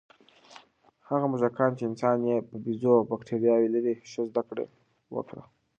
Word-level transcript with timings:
هغه 1.07 1.25
موږکان 1.31 1.71
چې 1.77 1.83
د 1.85 1.89
انسان 1.89 2.17
یا 2.29 2.37
بیزو 2.63 2.93
بکتریاوې 3.09 3.67
لري، 3.75 3.93
ښه 4.09 4.21
زده 4.29 4.41
کړه 4.49 4.65
وکړه. 5.15 5.43